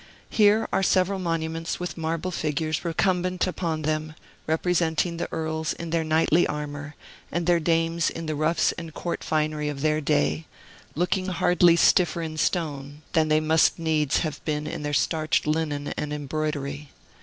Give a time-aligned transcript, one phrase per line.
[0.31, 4.15] Here are several monuments with marble figures recumbent upon them,
[4.47, 6.95] representing the Earls in their knightly armor,
[7.31, 10.45] and their dames in the ruffs and court finery of their day,
[10.95, 15.89] looking hardly stiffer in stone than they must needs have been in their starched linen
[15.95, 16.89] and embroidery.